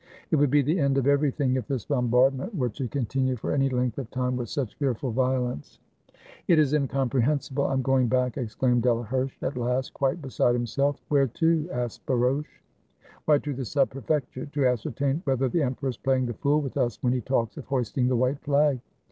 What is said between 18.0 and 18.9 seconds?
the white flag."